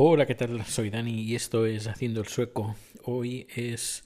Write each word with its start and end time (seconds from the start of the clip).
Hola, 0.00 0.26
¿qué 0.26 0.36
tal? 0.36 0.64
Soy 0.64 0.90
Dani 0.90 1.22
y 1.22 1.34
esto 1.34 1.66
es 1.66 1.88
Haciendo 1.88 2.20
el 2.20 2.28
Sueco. 2.28 2.76
Hoy 3.02 3.48
es 3.52 4.04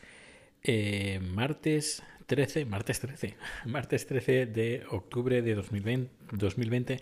eh, 0.62 1.20
martes 1.22 2.02
13, 2.24 2.64
martes 2.64 2.98
13, 3.00 3.36
martes 3.66 4.06
13 4.06 4.46
de 4.46 4.84
octubre 4.90 5.42
de 5.42 5.54
2020, 5.54 6.10
2020 6.32 6.96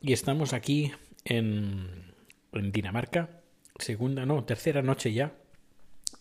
y 0.00 0.14
estamos 0.14 0.54
aquí 0.54 0.92
en, 1.26 2.14
en 2.54 2.72
Dinamarca, 2.72 3.42
segunda, 3.78 4.24
no, 4.24 4.44
tercera 4.44 4.80
noche 4.80 5.12
ya, 5.12 5.34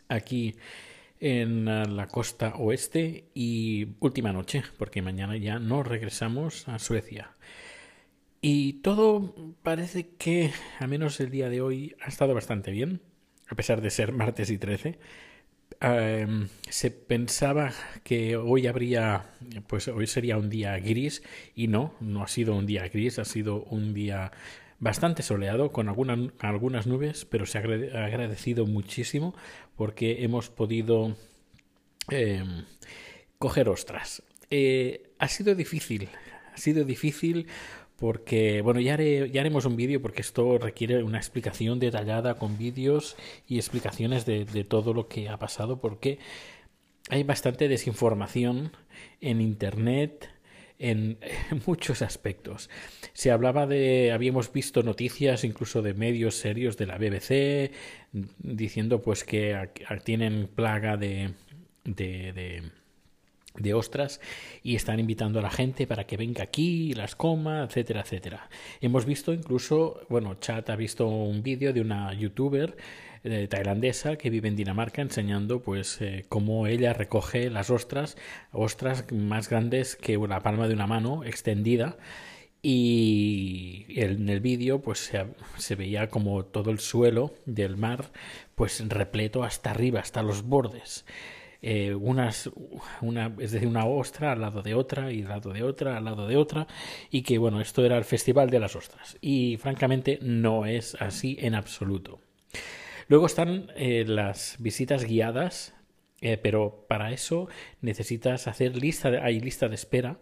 aquí 0.10 0.58
en 1.22 1.64
la 1.96 2.10
costa 2.10 2.56
oeste 2.58 3.30
y 3.34 3.88
última 4.02 4.34
noche, 4.34 4.64
porque 4.78 5.02
mañana 5.02 5.38
ya 5.38 5.60
no 5.60 5.82
regresamos 5.82 6.68
a 6.68 6.78
Suecia. 6.78 7.32
Y 8.42 8.74
todo 8.82 9.56
parece 9.62 10.10
que, 10.18 10.52
al 10.80 10.88
menos 10.88 11.20
el 11.20 11.30
día 11.30 11.50
de 11.50 11.62
hoy, 11.62 11.96
ha 12.02 12.08
estado 12.08 12.34
bastante 12.34 12.72
bien, 12.72 13.02
a 13.48 13.56
pesar 13.56 13.82
de 13.82 13.92
ser 13.92 14.12
martes 14.14 14.50
y 14.50 14.58
13. 14.58 14.98
Em, 15.80 16.48
se 16.70 16.92
pensaba 16.92 17.72
que 18.04 18.38
hoy 18.38 18.66
habría, 18.68 19.26
pues 19.68 19.88
hoy 19.88 20.08
sería 20.08 20.38
un 20.38 20.50
día 20.50 20.78
gris 20.80 21.24
y 21.56 21.68
no, 21.68 21.94
no 22.00 22.24
ha 22.24 22.28
sido 22.28 22.56
un 22.56 22.66
día 22.66 22.88
gris, 22.88 23.20
ha 23.20 23.26
sido 23.26 23.64
un 23.66 23.94
día 23.94 24.32
bastante 24.80 25.22
soleado 25.22 25.72
con 25.72 25.88
algunas 25.88 26.88
nubes, 26.88 27.26
pero 27.26 27.46
se 27.46 27.60
ha 27.60 27.62
agradecido 27.62 28.66
muchísimo 28.66 29.36
porque 29.76 30.24
hemos 30.24 30.50
podido 30.50 31.16
em, 32.10 32.66
coger 33.38 33.70
ostras. 33.70 34.24
Eh, 34.50 35.14
ha 35.20 35.28
sido 35.28 35.54
difícil, 35.54 36.10
ha 36.54 36.58
sido 36.58 36.84
difícil 36.84 37.48
porque, 38.02 38.62
bueno, 38.62 38.80
ya, 38.80 38.98
ya 39.00 39.42
haremos 39.42 39.66
un 39.66 39.76
vídeo 39.76 40.02
porque 40.02 40.22
esto 40.22 40.58
requiere 40.58 41.04
una 41.04 41.20
explicación 41.20 41.78
detallada 41.78 42.40
con 42.40 42.58
vídeos 42.58 43.16
y 43.48 43.58
explicaciones 43.58 44.26
de, 44.26 44.66
todo 44.68 44.96
lo 44.96 45.08
que 45.08 45.30
ha 45.30 45.38
pasado 45.38 45.80
porque 45.80 46.18
hay 47.10 47.22
bastante 47.22 47.68
desinformación 47.68 48.72
en 49.22 49.40
Internet 49.40 50.32
en, 50.80 51.20
muchos 51.68 52.02
aspectos. 52.02 52.72
Se 53.14 53.30
hablaba 53.30 53.68
de, 53.68 54.12
habíamos 54.12 54.52
visto 54.52 54.82
noticias 54.82 55.44
incluso 55.44 55.84
de 55.84 55.94
medios 55.94 56.34
serios 56.34 56.78
de 56.78 56.88
la 56.88 56.98
BBC 56.98 57.72
diciendo 58.40 59.04
pues 59.04 59.24
que 59.24 59.70
tienen 60.04 60.48
plaga 60.48 60.98
de 60.98 61.36
de 61.84 62.64
ostras 63.74 64.20
y 64.64 64.76
están 64.76 65.00
invitando 65.00 65.40
a 65.40 65.42
la 65.42 65.50
gente 65.50 65.88
para 65.88 66.06
que 66.06 66.18
venga 66.18 66.44
aquí, 66.44 66.94
las 66.94 67.16
coma, 67.16 67.64
etcétera, 67.64 68.02
etcétera. 68.02 68.50
Hemos 68.82 69.06
visto 69.06 69.34
incluso, 69.34 70.02
bueno, 70.10 70.36
Chat 70.36 70.70
ha 70.70 70.76
visto 70.76 71.08
un 71.08 71.44
vídeo 71.44 71.74
de 71.74 71.82
una 71.82 72.14
youtuber 72.14 72.76
eh, 73.24 73.48
tailandesa 73.48 74.16
que 74.16 74.32
vive 74.32 74.48
en 74.48 74.56
Dinamarca 74.56 75.04
enseñando 75.04 75.62
pues 75.62 76.02
eh, 76.02 76.26
cómo 76.28 76.66
ella 76.66 76.94
recoge 76.94 77.52
las 77.52 77.70
ostras, 77.70 78.18
ostras 78.52 79.06
más 79.12 79.48
grandes 79.48 79.96
que 79.96 80.18
la 80.18 80.40
palma 80.40 80.68
de 80.68 80.74
una 80.74 80.88
mano 80.88 81.24
extendida 81.24 81.98
y 82.64 83.86
en 83.90 84.28
el 84.28 84.40
vídeo 84.40 84.82
pues 84.82 85.00
se, 85.00 85.26
se, 85.58 85.76
veía 85.76 86.10
como 86.10 86.46
todo 86.46 86.72
el 86.72 86.80
suelo 86.80 87.36
del 87.46 87.78
mar 87.78 88.12
pues 88.56 88.84
repleto 88.88 89.44
hasta 89.44 89.70
arriba, 89.70 90.00
hasta 90.00 90.24
los 90.24 90.44
bordes. 90.44 91.06
Eh, 91.64 91.94
unas, 91.94 92.50
una, 93.02 93.36
es 93.38 93.52
decir, 93.52 93.68
una 93.68 93.86
ostra 93.86 94.32
al 94.32 94.42
lado 94.42 94.64
de 94.64 94.74
otra 94.74 95.12
y 95.12 95.22
al 95.22 95.30
lado 95.30 95.54
de 95.54 95.62
otra, 95.62 95.98
al 95.98 96.06
lado 96.06 96.28
de 96.28 96.36
otra, 96.36 96.68
y 97.12 97.22
que 97.22 97.38
bueno, 97.38 97.62
esto 97.62 97.86
era 97.86 97.98
el 97.98 98.04
Festival 98.04 98.50
de 98.50 98.60
las 98.60 98.76
Ostras. 98.76 99.18
Y 99.22 99.58
francamente 99.58 100.18
no 100.22 100.66
es 100.66 100.96
así 101.00 101.38
en 101.40 101.54
absoluto. 101.54 102.20
Luego 103.08 103.26
están 103.26 103.72
eh, 103.76 104.06
las 104.08 104.56
visitas 104.60 105.06
guiadas, 105.06 105.76
eh, 106.22 106.38
pero 106.38 106.86
para 106.88 107.12
eso 107.12 107.48
necesitas 107.82 108.48
hacer 108.48 108.76
lista, 108.78 109.12
de, 109.12 109.20
hay 109.20 109.40
lista 109.40 109.70
de 109.70 109.76
espera, 109.76 110.20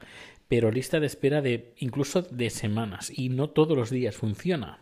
pero 0.48 0.72
lista 0.72 1.00
de 1.00 1.06
espera 1.06 1.42
de 1.42 1.74
incluso 1.78 2.24
de 2.24 2.50
semanas 2.50 3.12
y 3.16 3.30
no 3.30 3.50
todos 3.50 3.78
los 3.78 3.92
días 3.92 4.16
funciona. 4.16 4.80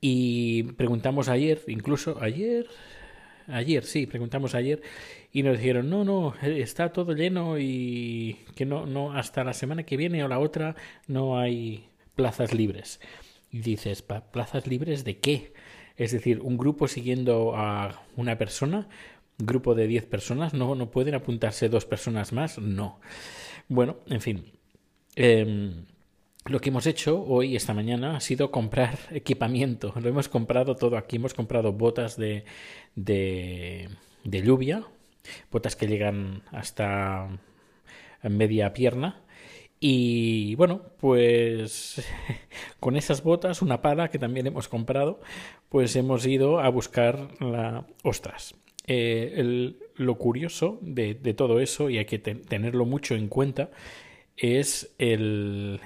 Y 0.00 0.64
preguntamos 0.74 1.28
ayer, 1.28 1.62
incluso 1.68 2.18
ayer, 2.20 2.66
ayer, 3.48 3.84
sí, 3.84 4.06
preguntamos 4.06 4.54
ayer 4.54 4.82
y 5.32 5.42
nos 5.42 5.58
dijeron, 5.58 5.90
no, 5.90 6.04
no, 6.04 6.34
está 6.42 6.92
todo 6.92 7.12
lleno 7.12 7.58
y 7.58 8.38
que 8.54 8.64
no, 8.64 8.86
no, 8.86 9.12
hasta 9.12 9.44
la 9.44 9.52
semana 9.52 9.84
que 9.84 9.96
viene 9.96 10.24
o 10.24 10.28
la 10.28 10.38
otra 10.38 10.76
no 11.06 11.38
hay 11.38 11.88
plazas 12.14 12.54
libres. 12.54 13.00
Y 13.50 13.60
dices, 13.60 14.02
¿plazas 14.02 14.66
libres 14.66 15.04
de 15.04 15.18
qué? 15.18 15.52
Es 15.96 16.12
decir, 16.12 16.40
un 16.40 16.58
grupo 16.58 16.88
siguiendo 16.88 17.56
a 17.56 18.02
una 18.16 18.36
persona, 18.36 18.88
grupo 19.38 19.74
de 19.74 19.86
10 19.86 20.06
personas, 20.06 20.54
¿no, 20.54 20.74
no 20.74 20.90
pueden 20.90 21.14
apuntarse 21.14 21.68
dos 21.68 21.86
personas 21.86 22.32
más? 22.32 22.58
No. 22.58 23.00
Bueno, 23.68 23.98
en 24.06 24.20
fin. 24.20 24.44
Em, 25.14 25.84
lo 26.48 26.60
que 26.60 26.70
hemos 26.70 26.86
hecho 26.86 27.22
hoy, 27.22 27.56
esta 27.56 27.74
mañana, 27.74 28.16
ha 28.16 28.20
sido 28.20 28.50
comprar 28.50 28.98
equipamiento. 29.10 29.92
Lo 30.00 30.08
hemos 30.08 30.28
comprado 30.28 30.76
todo 30.76 30.96
aquí. 30.96 31.16
Hemos 31.16 31.34
comprado 31.34 31.72
botas 31.72 32.16
de, 32.16 32.44
de, 32.94 33.88
de 34.24 34.42
lluvia, 34.42 34.84
botas 35.50 35.76
que 35.76 35.86
llegan 35.86 36.42
hasta 36.52 37.28
media 38.22 38.72
pierna. 38.72 39.22
Y 39.78 40.54
bueno, 40.54 40.82
pues 41.00 42.04
con 42.80 42.96
esas 42.96 43.22
botas, 43.22 43.62
una 43.62 43.82
pala 43.82 44.08
que 44.08 44.18
también 44.18 44.46
hemos 44.46 44.68
comprado, 44.68 45.20
pues 45.68 45.96
hemos 45.96 46.26
ido 46.26 46.60
a 46.60 46.68
buscar 46.68 47.28
la 47.40 47.86
ostras. 48.02 48.54
Eh, 48.86 49.74
lo 49.96 50.14
curioso 50.16 50.78
de, 50.80 51.14
todo 51.34 51.60
eso, 51.60 51.90
y 51.90 51.98
hay 51.98 52.04
que 52.04 52.18
tenerlo 52.18 52.84
mucho 52.84 53.14
en 53.16 53.28
cuenta, 53.28 53.70
es 54.36 54.94
el, 54.98 55.80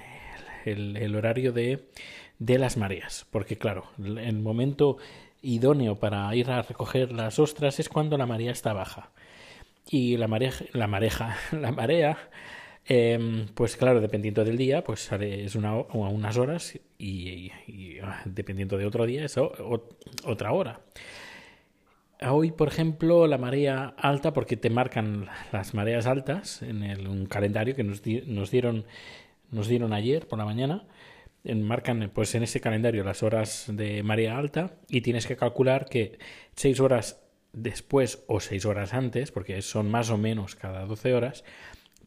el, 0.65 1.15
horario 1.15 1.51
de, 1.51 1.87
de, 2.39 2.57
las 2.57 2.77
mareas. 2.77 3.25
Porque 3.31 3.57
claro, 3.57 3.85
el 3.97 4.39
momento 4.39 4.97
idóneo 5.41 5.99
para 5.99 6.33
ir 6.35 6.49
a 6.49 6.61
recoger 6.61 7.11
las 7.11 7.39
ostras 7.39 7.79
es 7.79 7.89
cuando 7.89 8.17
la 8.17 8.25
marea 8.25 8.51
está 8.51 8.73
baja. 8.73 9.11
Y 9.89 10.17
la 10.17 10.27
mareja, 10.27 10.65
la 10.73 10.87
mareja, 10.87 11.37
la 11.51 11.71
marea, 11.71 12.17
em, 12.85 13.47
pues 13.53 13.75
claro, 13.75 13.99
dependiendo 14.01 14.43
del 14.43 14.57
día, 14.57 14.83
pues 14.83 15.11
es 15.11 15.55
una, 15.55 15.75
unas 15.75 16.37
horas 16.37 16.79
y, 16.97 17.51
ah, 18.03 18.21
dependiendo 18.25 18.77
de 18.77 18.85
otro 18.85 19.05
día 19.05 19.25
es 19.25 19.37
otra 19.37 20.51
hora. 20.51 20.81
Hoy, 22.23 22.51
por 22.51 22.67
ejemplo, 22.67 23.25
la 23.25 23.39
marea 23.39 23.95
alta, 23.97 24.31
porque 24.31 24.55
te 24.55 24.69
marcan 24.69 25.27
las 25.51 25.73
mareas 25.73 26.05
altas 26.05 26.61
en 26.61 26.83
el, 26.83 27.07
un 27.07 27.25
calendario 27.25 27.75
que 27.75 27.83
nos, 27.83 28.03
nos, 28.27 28.51
dieron, 28.51 28.85
nos 29.51 29.67
dieron 29.67 29.93
ayer 29.93 30.27
por 30.27 30.39
la 30.39 30.45
mañana, 30.45 30.87
marcan 31.43 32.11
pues 32.13 32.35
en 32.35 32.43
ese 32.43 32.61
calendario 32.61 33.03
las 33.03 33.23
horas 33.23 33.65
de 33.67 34.03
marea 34.03 34.37
alta 34.37 34.77
y 34.89 35.01
tienes 35.01 35.27
que 35.27 35.35
calcular 35.35 35.87
que 35.89 36.19
seis 36.55 36.79
horas 36.79 37.21
después 37.53 38.23
o 38.27 38.39
seis 38.39 38.65
horas 38.65 38.93
antes, 38.93 39.31
porque 39.31 39.61
son 39.61 39.89
más 39.89 40.09
o 40.09 40.17
menos 40.17 40.55
cada 40.55 40.85
12 40.85 41.13
horas, 41.13 41.43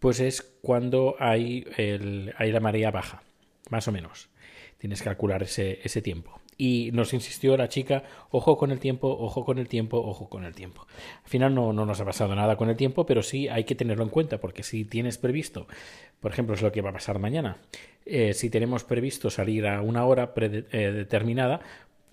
pues 0.00 0.20
es 0.20 0.42
cuando 0.62 1.16
hay, 1.18 1.66
el, 1.76 2.34
hay 2.36 2.52
la 2.52 2.60
marea 2.60 2.90
baja, 2.90 3.22
más 3.70 3.88
o 3.88 3.92
menos. 3.92 4.30
Tienes 4.78 5.00
que 5.00 5.06
calcular 5.06 5.42
ese, 5.42 5.80
ese 5.82 6.02
tiempo. 6.02 6.40
Y 6.56 6.90
nos 6.92 7.12
insistió 7.12 7.56
la 7.56 7.68
chica, 7.68 8.04
ojo 8.30 8.56
con 8.56 8.70
el 8.70 8.78
tiempo, 8.78 9.08
ojo 9.08 9.44
con 9.44 9.58
el 9.58 9.68
tiempo, 9.68 9.98
ojo 9.98 10.28
con 10.28 10.44
el 10.44 10.54
tiempo. 10.54 10.86
Al 11.22 11.28
final 11.28 11.54
no, 11.54 11.72
no 11.72 11.84
nos 11.86 12.00
ha 12.00 12.04
pasado 12.04 12.34
nada 12.34 12.56
con 12.56 12.68
el 12.68 12.76
tiempo, 12.76 13.06
pero 13.06 13.22
sí 13.22 13.48
hay 13.48 13.64
que 13.64 13.74
tenerlo 13.74 14.04
en 14.04 14.10
cuenta, 14.10 14.38
porque 14.38 14.62
si 14.62 14.84
tienes 14.84 15.18
previsto, 15.18 15.66
por 16.20 16.32
ejemplo, 16.32 16.54
es 16.54 16.62
lo 16.62 16.72
que 16.72 16.80
va 16.80 16.90
a 16.90 16.94
pasar 16.94 17.18
mañana, 17.18 17.56
eh, 18.06 18.34
si 18.34 18.50
tenemos 18.50 18.84
previsto 18.84 19.30
salir 19.30 19.66
a 19.66 19.82
una 19.82 20.04
hora 20.04 20.34
predeterminada, 20.34 21.60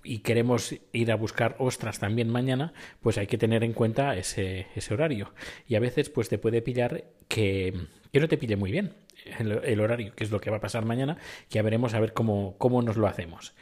y 0.03 0.19
queremos 0.19 0.75
ir 0.94 1.12
a 1.12 1.16
buscar 1.16 1.56
ostras 1.60 2.00
también 2.00 2.30
mañana, 2.30 2.74
pues 3.01 3.18
hay 3.18 3.27
que 3.27 3.38
tener 3.38 3.63
en 3.63 3.74
cuenta 3.74 4.16
ese, 4.18 4.68
ese 4.75 4.94
horario. 4.94 5.33
Y 5.68 5.75
a 5.75 5.80
veces 5.80 6.10
pues 6.10 6.27
te 6.27 6.38
puede 6.38 6.62
pillar 6.62 7.06
que, 7.27 7.74
que 8.12 8.19
no 8.19 8.27
te 8.27 8.38
pille 8.38 8.56
muy 8.56 8.71
bien 8.71 8.94
el, 9.39 9.80
horario, 9.80 10.13
que 10.16 10.24
es 10.24 10.31
lo 10.31 10.42
que 10.42 10.50
va 10.50 10.57
a 10.57 10.62
pasar 10.62 10.86
mañana, 10.86 11.18
que 11.50 11.56
ya 11.56 11.62
veremos 11.62 11.94
a 11.94 12.00
ver 12.00 12.13
cómo, 12.13 12.56
cómo 12.57 12.81
nos 12.81 12.98
lo 12.98 13.07
hacemos. 13.07 13.54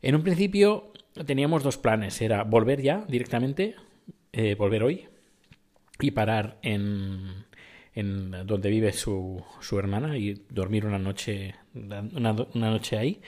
En 0.00 0.14
un 0.14 0.22
principio 0.22 0.92
teníamos 1.26 1.62
dos 1.62 1.76
planes, 1.76 2.20
era 2.20 2.44
volver 2.44 2.82
ya 2.82 3.04
directamente, 3.08 3.74
eh, 4.32 4.54
volver 4.54 4.82
hoy 4.84 5.08
y 6.00 6.12
parar 6.12 6.58
en, 6.62 7.46
en 7.94 8.46
donde 8.46 8.70
vive 8.70 8.92
su, 8.92 9.42
su 9.60 9.78
hermana 9.78 10.16
y 10.16 10.44
dormir 10.50 10.86
una 10.86 10.98
noche, 10.98 11.56
una, 11.74 12.32
noche 12.54 12.96
ahí 12.96 13.20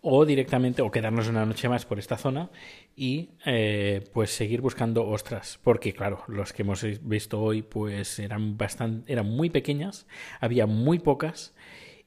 o 0.00 0.24
directamente 0.24 0.82
o 0.82 0.90
quedarnos 0.90 1.28
una 1.28 1.46
noche 1.46 1.68
más 1.68 1.84
por 1.84 2.00
esta 2.00 2.16
zona 2.16 2.50
y 2.96 3.30
eh, 3.46 4.02
pues 4.12 4.30
seguir 4.30 4.60
buscando 4.60 5.06
ostras 5.06 5.60
porque 5.62 5.92
claro 5.92 6.22
los 6.28 6.52
que 6.52 6.62
hemos 6.62 6.84
visto 7.02 7.40
hoy 7.40 7.62
pues 7.62 8.18
eran 8.18 8.56
bastante 8.56 9.12
eran 9.12 9.26
muy 9.26 9.50
pequeñas 9.50 10.06
había 10.40 10.66
muy 10.66 11.00
pocas 11.00 11.54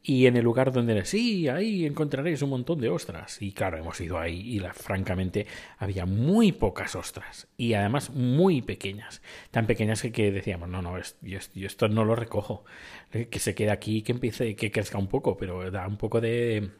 y 0.03 0.25
en 0.25 0.35
el 0.35 0.43
lugar 0.43 0.71
donde 0.71 1.05
sí, 1.05 1.47
ahí 1.47 1.85
encontraréis 1.85 2.41
un 2.41 2.49
montón 2.49 2.81
de 2.81 2.89
ostras. 2.89 3.41
Y 3.41 3.51
claro, 3.51 3.77
hemos 3.77 3.99
ido 4.01 4.19
ahí 4.19 4.39
y 4.39 4.59
la, 4.59 4.73
francamente 4.73 5.45
había 5.77 6.05
muy 6.05 6.51
pocas 6.51 6.95
ostras 6.95 7.47
y 7.55 7.73
además 7.73 8.09
muy 8.09 8.61
pequeñas. 8.61 9.21
Tan 9.51 9.67
pequeñas 9.67 10.01
que, 10.01 10.31
decíamos, 10.31 10.69
no, 10.69 10.81
no, 10.81 10.97
yo, 10.97 11.39
yo, 11.53 11.67
esto 11.67 11.87
no 11.87 12.03
lo 12.03 12.15
recojo. 12.15 12.65
Que 13.11 13.39
se 13.39 13.53
quede 13.53 13.71
aquí, 13.71 14.01
que 14.01 14.13
empiece, 14.13 14.55
que 14.55 14.71
crezca 14.71 14.97
un 14.97 15.07
poco, 15.07 15.37
pero 15.37 15.69
da 15.69 15.87
un 15.87 15.97
poco 15.97 16.19
de, 16.19 16.71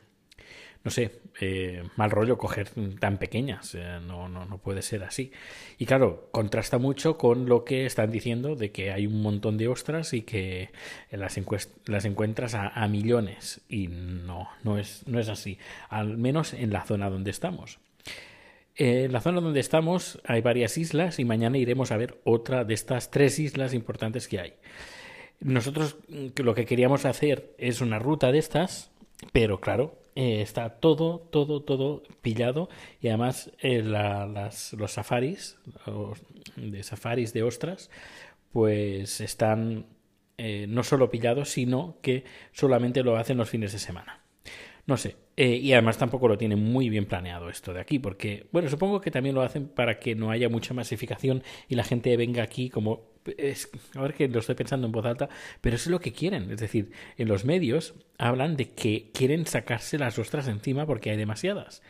no 0.84 0.90
sé, 0.90 1.22
eh, 1.40 1.84
mal 1.96 2.10
rollo 2.10 2.38
coger 2.38 2.70
tan 3.00 3.18
pequeñas. 3.18 3.76
no, 4.08 4.28
no, 4.28 4.46
no 4.46 4.58
puede 4.58 4.82
ser 4.82 5.04
así. 5.04 5.32
Y 5.78 5.86
claro, 5.86 6.30
contrasta 6.32 6.80
mucho 6.80 7.18
con 7.18 7.48
lo 7.48 7.64
que 7.64 7.86
están 7.86 8.12
diciendo 8.12 8.56
de 8.56 8.72
que 8.72 8.92
hay 8.92 9.06
un 9.06 9.22
montón 9.22 9.58
de 9.58 9.68
ostras 9.68 10.14
y 10.14 10.24
que 10.24 10.72
las, 11.12 11.40
las 11.86 12.06
encuentras 12.06 12.56
a, 12.56 12.88
millones. 12.88 13.62
Y 13.70 13.88
no, 13.88 14.50
no 14.64 14.80
es, 14.80 15.08
no 15.08 15.20
es 15.20 15.30
así. 15.30 15.60
Al 15.90 16.18
menos 16.18 16.54
en 16.54 16.72
la 16.72 16.84
zona 16.84 17.10
donde 17.10 17.30
estamos. 17.30 17.80
En 18.76 19.12
la 19.12 19.22
zona 19.22 19.42
donde 19.42 19.60
estamos 19.60 20.20
hay 20.26 20.42
varias 20.42 20.78
islas 20.78 21.20
y 21.20 21.26
mañana 21.26 21.58
iremos 21.58 21.92
a 21.92 21.98
ver 21.98 22.20
otra 22.24 22.64
de 22.64 22.74
estas 22.74 23.12
tres 23.12 23.38
islas 23.38 23.76
importantes 23.76 24.28
que 24.28 24.40
hay. 24.40 24.54
Nosotros 25.40 25.98
lo 26.38 26.56
que 26.56 26.66
queríamos 26.66 27.06
hacer 27.06 27.54
es 27.58 27.82
una 27.82 28.00
ruta 28.00 28.32
de 28.32 28.40
estas, 28.40 28.92
pero 29.32 29.60
claro, 29.60 30.01
eh, 30.16 30.42
está 30.42 30.70
todo, 30.70 31.20
todo, 31.32 31.62
todo 31.62 32.04
pillado 32.22 32.70
y 33.00 33.08
además 33.08 33.52
eh, 33.60 33.82
los 33.82 34.92
safaris, 34.92 35.58
de 36.56 36.84
safaris 36.84 37.34
de 37.34 37.44
ostras, 37.44 37.90
pues 38.52 39.22
están 39.22 39.86
eh, 40.38 40.66
no 40.68 40.84
solo 40.84 41.12
pillados, 41.12 41.50
sino 41.50 41.98
que 42.02 42.26
solamente 42.52 43.04
lo 43.04 43.16
hacen 43.16 43.38
los 43.38 43.50
fines 43.50 43.74
de 43.74 43.80
semana. 43.80 44.22
No 44.88 44.98
sé, 44.98 45.16
y 45.48 45.74
además 45.74 45.98
tampoco 45.98 46.28
lo 46.28 46.38
tienen 46.38 46.64
muy 46.64 46.90
bien 46.90 47.06
planeado 47.06 47.50
esto 47.50 47.74
de 47.74 47.82
aquí, 47.82 48.00
porque, 48.00 48.48
bueno, 48.52 48.70
supongo 48.70 49.02
que 49.02 49.12
también 49.12 49.36
lo 49.36 49.42
hacen 49.42 49.68
para 49.68 50.00
que 50.00 50.16
no 50.16 50.30
haya 50.30 50.50
mucha 50.50 50.74
masificación 50.74 51.44
y 51.68 51.76
la 51.76 51.84
gente 51.84 52.16
venga 52.18 52.44
aquí 52.44 52.70
como 52.70 53.12
es, 53.38 53.70
a 53.96 54.02
ver 54.02 54.14
que 54.14 54.28
lo 54.28 54.40
estoy 54.40 54.56
pensando 54.56 54.88
en 54.88 54.92
voz 54.92 55.06
alta, 55.06 55.30
pero 55.62 55.76
eso 55.76 55.90
es 55.90 55.92
lo 55.92 56.00
que 56.00 56.12
quieren. 56.12 56.52
Es 56.52 56.60
decir, 56.60 56.92
en 57.18 57.28
los 57.28 57.46
medios 57.46 57.94
hablan 58.18 58.56
de 58.56 58.70
que 58.70 59.12
quieren 59.14 59.46
sacarse 59.46 59.98
las 59.98 60.18
ostras 60.20 60.48
encima 60.48 60.86
porque 60.86 61.12
hay 61.12 61.18
demasiadas. 61.18 61.82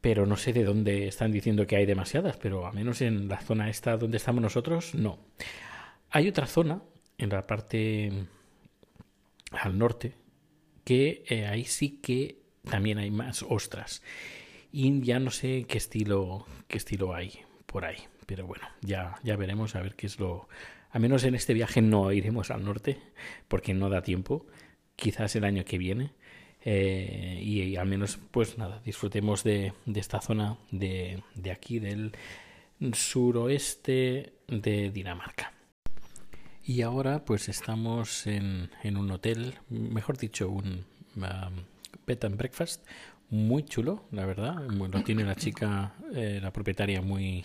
Pero 0.00 0.26
no 0.26 0.36
sé 0.36 0.52
de 0.52 0.64
dónde 0.64 1.08
están 1.08 1.32
diciendo 1.32 1.66
que 1.66 1.76
hay 1.76 1.86
demasiadas, 1.86 2.36
pero 2.36 2.66
a 2.66 2.72
menos 2.72 3.00
en 3.00 3.28
la 3.28 3.40
zona 3.40 3.68
esta 3.68 3.96
donde 3.96 4.18
estamos 4.18 4.42
nosotros, 4.42 4.94
no. 4.94 5.18
Hay 6.10 6.28
otra 6.28 6.46
zona, 6.46 6.82
en 7.18 7.30
la 7.30 7.46
parte 7.46 8.12
al 9.50 9.76
norte, 9.76 10.14
que 10.84 11.24
eh, 11.28 11.46
ahí 11.46 11.64
sí 11.64 12.00
que 12.00 12.37
también 12.62 12.98
hay 12.98 13.10
más 13.10 13.42
ostras. 13.42 14.02
Y 14.72 15.00
ya 15.02 15.18
no 15.18 15.30
sé 15.30 15.64
qué 15.68 15.78
estilo, 15.78 16.46
qué 16.66 16.78
estilo 16.78 17.14
hay 17.14 17.40
por 17.66 17.84
ahí. 17.84 17.98
Pero 18.26 18.46
bueno, 18.46 18.68
ya, 18.82 19.18
ya 19.22 19.36
veremos 19.36 19.74
a 19.74 19.80
ver 19.80 19.94
qué 19.94 20.06
es 20.06 20.18
lo... 20.18 20.48
A 20.90 20.98
menos 20.98 21.24
en 21.24 21.34
este 21.34 21.54
viaje 21.54 21.82
no 21.82 22.12
iremos 22.12 22.50
al 22.50 22.64
norte 22.64 22.98
porque 23.48 23.74
no 23.74 23.88
da 23.88 24.02
tiempo. 24.02 24.46
Quizás 24.96 25.34
el 25.36 25.44
año 25.44 25.64
que 25.64 25.78
viene. 25.78 26.12
Eh, 26.64 27.40
y, 27.42 27.76
al 27.76 27.86
menos, 27.86 28.18
pues 28.30 28.58
nada, 28.58 28.82
disfrutemos 28.84 29.44
de, 29.44 29.72
de 29.86 30.00
esta 30.00 30.20
zona 30.20 30.58
de, 30.70 31.22
de, 31.34 31.50
aquí, 31.50 31.78
del 31.78 32.12
suroeste 32.92 34.32
de 34.48 34.90
Dinamarca. 34.90 35.52
Y 36.64 36.82
ahora, 36.82 37.24
pues 37.24 37.48
estamos 37.48 38.26
en, 38.26 38.70
en 38.82 38.96
un 38.96 39.10
hotel, 39.10 39.54
mejor 39.70 40.18
dicho, 40.18 40.50
un 40.50 40.84
um, 41.16 41.64
bed 42.08 42.24
and 42.24 42.36
breakfast, 42.36 42.84
muy 43.30 43.62
chulo, 43.62 44.04
la 44.10 44.26
verdad. 44.26 44.56
Lo 44.68 45.04
tiene 45.04 45.22
la 45.22 45.36
chica, 45.36 45.92
eh, 46.14 46.40
la 46.42 46.50
propietaria, 46.50 47.02
muy 47.02 47.44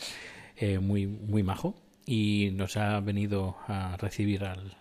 eh, 0.58 0.78
muy, 0.78 1.08
muy 1.08 1.42
majo 1.42 1.76
y 2.06 2.52
nos 2.54 2.78
ha 2.78 3.00
venido 3.00 3.58
a 3.68 3.98
recibir 3.98 4.44
al, 4.46 4.78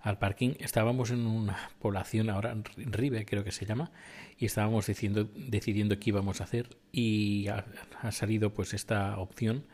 al 0.00 0.18
parking. 0.18 0.54
Estábamos 0.58 1.10
en 1.10 1.26
una 1.26 1.70
población 1.80 2.30
ahora, 2.30 2.56
Ribe 2.76 3.26
creo 3.26 3.44
que 3.44 3.52
se 3.52 3.66
llama, 3.66 3.90
y 4.38 4.46
estábamos 4.46 4.86
diciendo, 4.86 5.28
decidiendo 5.36 5.98
qué 5.98 6.10
íbamos 6.10 6.40
a 6.40 6.44
hacer 6.44 6.78
y 6.92 7.48
ha, 7.48 7.66
salido 8.10 8.54
pues 8.54 8.72
esta 8.72 9.18
opción. 9.18 9.64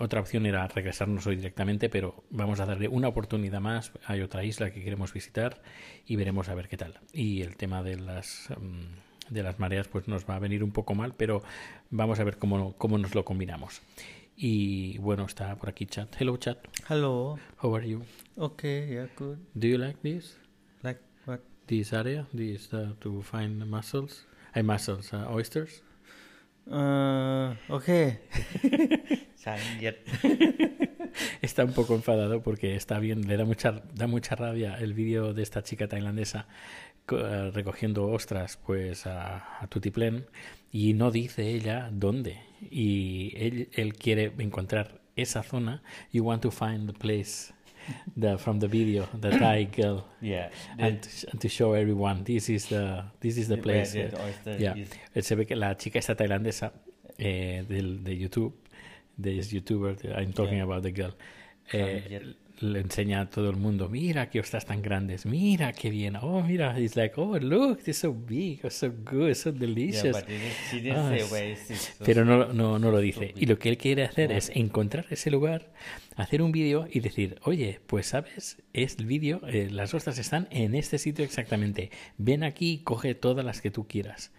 Otra 0.00 0.20
opción 0.20 0.44
era 0.44 0.66
regresarnos 0.66 1.26
hoy 1.26 1.36
directamente, 1.36 1.88
pero 1.88 2.24
vamos 2.30 2.58
a 2.58 2.66
darle 2.66 2.88
una 2.88 3.06
oportunidad 3.06 3.60
más. 3.60 3.92
Hay 4.06 4.22
otra 4.22 4.42
isla 4.42 4.72
que 4.72 4.82
queremos 4.82 5.12
visitar 5.12 5.62
y 6.04 6.16
veremos 6.16 6.48
a 6.48 6.54
ver 6.54 6.68
qué 6.68 6.76
tal. 6.76 6.98
Y 7.12 7.42
el 7.42 7.56
tema 7.56 7.84
de 7.84 7.96
las 7.96 8.48
mm, 8.60 9.30
de 9.30 9.42
las 9.42 9.58
mareas 9.58 9.88
pues 9.88 10.08
nos 10.08 10.28
va 10.28 10.36
a 10.36 10.38
venir 10.38 10.64
un 10.64 10.72
poco 10.72 10.94
mal, 10.94 11.14
pero 11.16 11.42
vamos 11.90 12.18
a 12.20 12.24
ver 12.24 12.38
cómo, 12.38 12.74
cómo 12.76 12.98
nos 12.98 13.14
lo 13.14 13.24
combinamos. 13.24 13.82
Y 14.36 14.98
bueno, 14.98 15.26
está 15.26 15.54
por 15.56 15.68
aquí 15.68 15.86
chat. 15.86 16.12
Hello 16.20 16.36
chat. 16.36 16.58
Hello. 16.88 17.38
How 17.62 17.76
are 17.76 17.88
you? 17.88 18.02
Okay, 18.36 18.88
yeah, 18.88 19.06
good. 19.16 19.38
Do 19.54 19.68
you 19.68 19.78
like 19.78 20.00
this? 20.02 20.36
Like 20.82 21.00
what? 21.24 21.40
This 21.68 21.92
area, 21.92 22.26
this 22.34 22.72
uh, 22.74 22.94
to 23.00 23.22
find 23.22 23.64
mussels. 23.70 24.26
Hay 24.54 24.64
mussels, 24.64 25.12
uh, 25.12 25.26
oysters. 25.30 25.82
Uh, 26.66 27.54
okay. 27.68 28.18
está 31.42 31.64
un 31.64 31.72
poco 31.72 31.94
enfadado 31.94 32.42
porque 32.42 32.76
está 32.76 32.98
bien, 32.98 33.28
le 33.28 33.36
da 33.36 33.44
mucha, 33.44 33.82
da 33.94 34.06
mucha 34.06 34.34
rabia 34.34 34.76
el 34.78 34.94
vídeo 34.94 35.34
de 35.34 35.42
esta 35.42 35.62
chica 35.62 35.86
tailandesa 35.88 36.46
uh, 37.10 37.50
recogiendo 37.52 38.08
ostras 38.08 38.56
pues 38.56 39.06
a, 39.06 39.60
a 39.60 39.66
Tutiplén 39.68 40.26
y 40.72 40.94
no 40.94 41.10
dice 41.10 41.50
ella 41.50 41.90
dónde. 41.92 42.40
Y 42.60 43.32
él, 43.36 43.68
él 43.74 43.94
quiere 43.94 44.32
encontrar 44.38 45.00
esa 45.16 45.42
zona. 45.42 45.82
You 46.10 46.24
want 46.24 46.42
to 46.42 46.50
find 46.50 46.86
the 46.86 46.98
place 46.98 47.53
the, 48.16 48.38
from 48.38 48.58
the 48.60 48.68
video, 48.68 49.06
the 49.20 49.30
Thai 49.38 49.64
girl. 49.64 50.06
Yeah. 50.20 50.50
And, 50.78 51.06
and, 51.30 51.40
to 51.40 51.48
show 51.48 51.72
everyone, 51.72 52.24
this 52.24 52.48
is 52.48 52.66
the, 52.66 53.04
this 53.20 53.36
is 53.36 53.48
the 53.48 53.56
place. 53.56 53.94
Yeah. 53.94 54.74
Se 55.20 55.34
ve 55.34 55.46
que 55.46 55.56
la 55.56 55.74
chica 55.76 55.98
esta 55.98 56.14
tailandesa 56.14 56.72
eh, 57.18 57.64
del, 57.68 58.02
de 58.02 58.16
YouTube, 58.16 58.54
de 59.16 59.36
YouTuber, 59.36 59.96
I'm 60.16 60.32
talking 60.32 60.60
about 60.60 60.82
the 60.82 60.92
girl. 60.92 61.14
Eh, 61.72 62.34
le 62.60 62.80
enseña 62.80 63.20
a 63.22 63.30
todo 63.30 63.50
el 63.50 63.56
mundo, 63.56 63.88
mira 63.88 64.30
que 64.30 64.40
ostras 64.40 64.64
tan 64.64 64.82
grandes, 64.82 65.26
mira 65.26 65.72
qué 65.72 65.90
bien, 65.90 66.16
oh 66.16 66.42
mira, 66.42 66.78
he's 66.78 66.96
like, 66.96 67.14
oh 67.16 67.38
look, 67.38 67.82
they're 67.82 67.92
so 67.92 68.12
big, 68.12 68.60
so 68.70 68.92
good, 69.04 69.34
so 69.34 69.52
delicious. 69.52 70.16
pero 72.04 72.24
no, 72.24 72.52
no, 72.52 72.78
no 72.78 72.90
lo 72.90 72.98
dice. 72.98 73.34
y 73.36 73.46
lo 73.46 73.58
que 73.58 73.68
él 73.70 73.78
quiere 73.78 74.04
hacer 74.04 74.32
es 74.32 74.50
encontrar 74.54 75.06
ese 75.10 75.30
lugar, 75.30 75.72
hacer 76.16 76.42
un 76.42 76.52
vídeo 76.52 76.86
y 76.90 77.00
decir, 77.00 77.38
oye, 77.42 77.80
pues 77.86 78.06
sabes, 78.06 78.58
es 78.72 78.98
el 78.98 79.06
vídeo, 79.06 79.40
eh, 79.46 79.68
las 79.70 79.94
ostras 79.94 80.18
están 80.18 80.46
en 80.50 80.74
este 80.74 80.98
sitio 80.98 81.24
exactamente, 81.24 81.90
ven 82.18 82.44
aquí 82.44 82.72
y 82.72 82.78
coge 82.78 83.14
todas 83.14 83.44
las 83.44 83.60
que 83.60 83.70
tú 83.70 83.86
quieras 83.86 84.30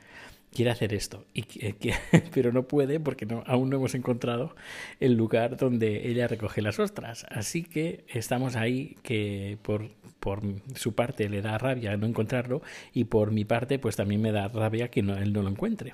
quiere 0.56 0.72
hacer 0.72 0.94
esto, 0.94 1.26
y 1.34 1.44
pero 2.34 2.52
no 2.52 2.64
puede 2.64 3.00
porque 3.00 3.26
no, 3.26 3.44
aún 3.46 3.70
no 3.70 3.78
hemos 3.78 3.94
encontrado 3.94 4.56
el 5.00 5.14
lugar 5.14 5.58
donde 5.58 6.10
ella 6.10 6.28
recoge 6.28 6.62
las 6.62 6.80
ostras. 6.80 7.26
Así 7.30 7.64
que 7.64 8.06
estamos 8.08 8.56
ahí 8.56 8.98
que 9.04 9.60
por, 9.62 9.92
por 10.20 10.42
su 10.76 10.96
parte 10.96 11.30
le 11.30 11.42
da 11.42 11.58
rabia 11.58 11.96
no 11.98 12.08
encontrarlo 12.08 12.62
y 12.94 13.04
por 13.04 13.32
mi 13.32 13.46
parte 13.46 13.78
pues 13.78 13.96
también 13.96 14.22
me 14.22 14.32
da 14.32 14.48
rabia 14.48 14.90
que 14.90 15.04
no, 15.04 15.16
él 15.18 15.34
no 15.34 15.44
lo 15.44 15.50
encuentre. 15.50 15.94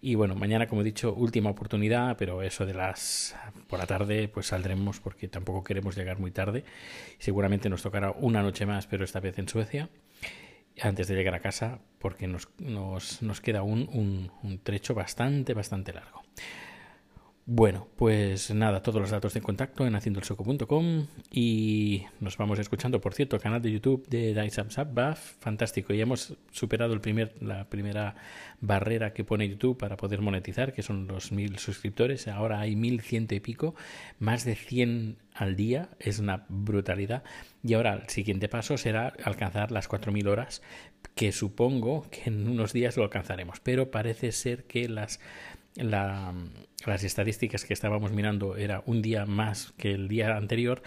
Y 0.00 0.14
bueno, 0.14 0.34
mañana, 0.34 0.68
como 0.68 0.80
he 0.80 0.84
dicho, 0.84 1.12
última 1.14 1.50
oportunidad, 1.50 2.16
pero 2.16 2.42
eso 2.42 2.64
de 2.64 2.74
las 2.74 3.36
por 3.68 3.78
la 3.78 3.86
tarde, 3.86 4.28
pues 4.28 4.46
saldremos 4.46 5.00
porque 5.00 5.28
tampoco 5.28 5.64
queremos 5.64 5.96
llegar 5.96 6.18
muy 6.18 6.30
tarde. 6.30 6.64
Seguramente 7.18 7.68
nos 7.68 7.82
tocará 7.82 8.12
una 8.12 8.42
noche 8.42 8.66
más, 8.66 8.86
pero 8.86 9.04
esta 9.04 9.20
vez 9.20 9.38
en 9.38 9.48
Suecia 9.48 9.88
antes 10.80 11.08
de 11.08 11.14
llegar 11.14 11.34
a 11.34 11.40
casa 11.40 11.80
porque 11.98 12.26
nos, 12.26 12.48
nos, 12.58 13.22
nos 13.22 13.40
queda 13.40 13.62
un, 13.62 13.88
un, 13.92 14.32
un, 14.42 14.58
trecho 14.58 14.94
bastante, 14.94 15.54
bastante 15.54 15.92
largo. 15.92 16.22
Bueno, 17.44 17.88
pues 17.96 18.54
nada, 18.54 18.84
todos 18.84 19.00
los 19.00 19.10
datos 19.10 19.34
de 19.34 19.40
contacto 19.40 19.84
en 19.84 19.96
haciendoelsoco.com 19.96 21.08
y 21.32 22.04
nos 22.20 22.36
vamos 22.36 22.60
escuchando, 22.60 23.00
por 23.00 23.14
cierto, 23.14 23.40
canal 23.40 23.60
de 23.60 23.72
YouTube 23.72 24.06
de 24.06 24.32
Buff, 24.92 25.18
fantástico. 25.40 25.92
Y 25.92 26.00
hemos 26.00 26.36
superado 26.52 26.94
el 26.94 27.00
primer, 27.00 27.34
la 27.42 27.68
primera 27.68 28.14
barrera 28.60 29.12
que 29.12 29.24
pone 29.24 29.48
YouTube 29.48 29.76
para 29.76 29.96
poder 29.96 30.20
monetizar, 30.20 30.72
que 30.72 30.82
son 30.82 31.08
los 31.08 31.32
mil 31.32 31.58
suscriptores. 31.58 32.28
Ahora 32.28 32.60
hay 32.60 32.76
mil 32.76 33.00
ciento 33.00 33.34
y 33.34 33.40
pico, 33.40 33.74
más 34.20 34.44
de 34.44 34.54
100 34.54 35.16
al 35.34 35.56
día, 35.56 35.88
es 35.98 36.20
una 36.20 36.46
brutalidad. 36.48 37.24
Y 37.64 37.74
ahora 37.74 37.94
el 37.94 38.08
siguiente 38.08 38.48
paso 38.48 38.78
será 38.78 39.14
alcanzar 39.24 39.72
las 39.72 39.88
4.000 39.88 40.28
horas, 40.28 40.62
que 41.16 41.32
supongo 41.32 42.06
que 42.08 42.30
en 42.30 42.46
unos 42.46 42.72
días 42.72 42.96
lo 42.96 43.02
alcanzaremos. 43.02 43.58
Pero 43.58 43.90
parece 43.90 44.30
ser 44.30 44.62
que 44.62 44.88
las 44.88 45.18
la, 45.76 46.34
las 46.86 47.04
estadísticas 47.04 47.64
que 47.64 47.74
estábamos 47.74 48.12
mirando 48.12 48.56
era 48.56 48.82
un 48.86 49.02
día 49.02 49.26
más 49.26 49.72
que 49.76 49.92
el 49.92 50.08
día 50.08 50.36
anterior 50.36 50.82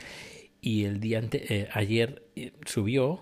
y 0.61 0.85
el 0.85 0.99
día 0.99 1.19
ante, 1.19 1.53
eh, 1.53 1.69
ayer 1.73 2.23
eh, 2.35 2.53
subió 2.65 3.21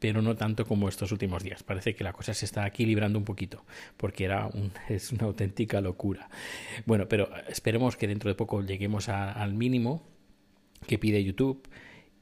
pero 0.00 0.22
no 0.22 0.34
tanto 0.34 0.66
como 0.66 0.88
estos 0.88 1.12
últimos 1.12 1.44
días. 1.44 1.62
Parece 1.62 1.94
que 1.94 2.02
la 2.02 2.14
cosa 2.14 2.34
se 2.34 2.46
está 2.46 2.66
equilibrando 2.66 3.18
un 3.18 3.24
poquito, 3.24 3.64
porque 3.98 4.24
era 4.24 4.46
un, 4.46 4.72
es 4.88 5.12
una 5.12 5.26
auténtica 5.26 5.80
locura. 5.80 6.28
Bueno, 6.86 7.06
pero 7.06 7.30
esperemos 7.46 7.96
que 7.96 8.08
dentro 8.08 8.28
de 8.30 8.34
poco 8.34 8.62
lleguemos 8.62 9.08
al 9.08 9.54
mínimo 9.54 10.02
que 10.86 10.98
pide 10.98 11.22
YouTube 11.22 11.68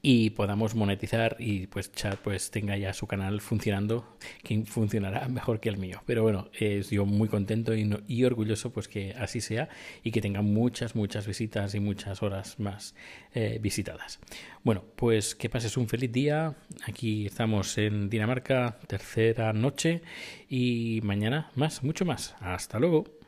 y 0.01 0.31
podamos 0.31 0.75
monetizar 0.75 1.35
y 1.39 1.67
pues 1.67 1.91
chat 1.91 2.17
pues 2.19 2.51
tenga 2.51 2.77
ya 2.77 2.93
su 2.93 3.07
canal 3.07 3.41
funcionando 3.41 4.17
que 4.43 4.63
funcionará 4.63 5.27
mejor 5.27 5.59
que 5.59 5.69
el 5.69 5.77
mío. 5.77 6.01
Pero 6.05 6.23
bueno 6.23 6.49
es 6.53 6.89
yo 6.89 7.05
muy 7.05 7.27
contento 7.27 7.75
y, 7.75 7.89
y, 8.07 8.23
orgulloso 8.23 8.71
pues 8.71 8.87
que 8.87 9.13
así 9.13 9.41
sea 9.41 9.69
y 10.03 10.11
que 10.11 10.21
tenga 10.21 10.41
muchas 10.41 10.95
muchas 10.95 11.27
visitas 11.27 11.75
y 11.75 11.79
muchas 11.79 12.23
horas 12.23 12.59
más 12.59 12.95
eh, 13.33 13.59
visitadas. 13.61 14.19
Bueno 14.63 14.85
pues 14.95 15.35
que 15.35 15.49
pases 15.49 15.75
un 15.77 15.87
feliz 15.87 16.11
día. 16.11 16.55
Aquí 16.87 17.25
estamos 17.25 17.77
en 17.77 18.09
Dinamarca 18.09 18.79
tercera 18.87 19.51
noche 19.53 20.01
y 20.47 21.01
mañana 21.03 21.51
más 21.55 21.83
mucho 21.83 22.05
más. 22.05 22.35
Hasta 22.39 22.79
luego 22.79 23.18